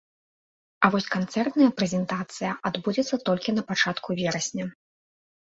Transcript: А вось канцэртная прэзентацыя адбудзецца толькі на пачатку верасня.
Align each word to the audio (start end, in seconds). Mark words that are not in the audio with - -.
А 0.87 0.89
вось 0.95 1.09
канцэртная 1.15 1.67
прэзентацыя 1.81 2.51
адбудзецца 2.71 3.21
толькі 3.31 3.55
на 3.59 3.67
пачатку 3.69 4.09
верасня. 4.23 4.65